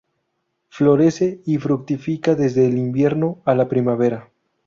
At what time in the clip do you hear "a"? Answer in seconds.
3.45-3.53